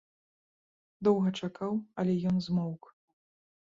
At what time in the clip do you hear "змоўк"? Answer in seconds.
2.51-2.83